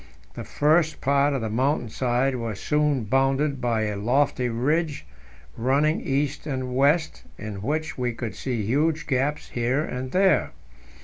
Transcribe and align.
The 0.33 0.43
first 0.43 0.99
part 0.99 1.35
of 1.35 1.41
the 1.41 1.49
mountain 1.51 1.89
side 1.89 2.33
was 2.37 2.59
soon 2.59 3.03
bounded 3.03 3.61
by 3.61 3.83
a 3.83 3.95
lofty 3.97 4.49
ridge 4.49 5.05
running 5.55 6.01
east 6.01 6.47
and 6.47 6.75
west, 6.75 7.21
in 7.37 7.61
which 7.61 7.99
we 7.99 8.11
could 8.11 8.33
see 8.33 8.63
huge 8.65 9.05
gaps 9.05 9.49
here 9.49 9.83
and 9.83 10.11
there. 10.11 10.53